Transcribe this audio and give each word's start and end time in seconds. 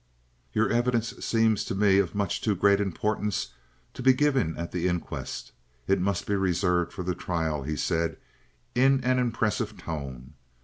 "Your 0.51 0.67
evidence 0.67 1.13
seems 1.23 1.63
to 1.65 1.75
me 1.75 1.99
of 1.99 2.15
much 2.15 2.41
too 2.41 2.55
great 2.55 2.81
importance 2.81 3.53
to 3.93 4.01
be 4.01 4.13
given 4.13 4.57
at 4.57 4.71
the 4.71 4.87
inquest. 4.87 5.51
It 5.87 6.01
must 6.01 6.25
be 6.25 6.33
reserved 6.33 6.91
for 6.91 7.03
the 7.03 7.13
trial," 7.13 7.61
he 7.61 7.75
said 7.75 8.17
in 8.73 9.03
an 9.03 9.19
impressive 9.19 9.77
tone. 9.77 10.33